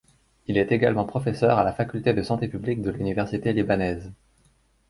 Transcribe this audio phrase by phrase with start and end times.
[0.47, 4.11] Il est également professeur à la Faculté de Santé Publique de l’Université libanaise.